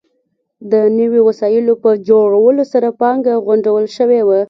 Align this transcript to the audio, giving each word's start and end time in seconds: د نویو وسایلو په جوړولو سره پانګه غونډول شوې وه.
د 0.71 0.73
نویو 0.97 1.21
وسایلو 1.29 1.73
په 1.83 1.89
جوړولو 2.07 2.63
سره 2.73 2.87
پانګه 3.01 3.33
غونډول 3.47 3.85
شوې 3.97 4.21
وه. 4.27 4.39